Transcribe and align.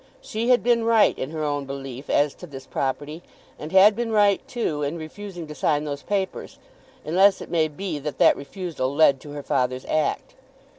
She 0.19 0.49
had 0.49 0.63
been 0.63 0.83
right 0.83 1.15
in 1.15 1.29
her 1.29 1.43
own 1.43 1.65
belief 1.65 2.09
as 2.09 2.33
to 2.41 2.47
this 2.47 2.65
property, 2.65 3.21
and 3.59 3.71
had 3.71 3.95
been 3.95 4.11
right, 4.11 4.41
too, 4.47 4.81
in 4.81 4.97
refusing 4.97 5.45
to 5.45 5.53
sign 5.53 5.83
those 5.83 6.01
papers, 6.01 6.57
unless 7.05 7.39
it 7.39 7.51
may 7.51 7.67
be 7.67 7.99
that 7.99 8.17
that 8.17 8.35
refusal 8.35 8.91
led 8.95 9.19
to 9.21 9.33
her 9.33 9.43
father's 9.43 9.85
act. 9.85 10.33